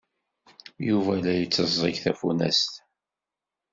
Yuba 0.87 1.13
la 1.23 1.33
itteẓẓeg 1.43 1.95
tafunast. 2.03 2.73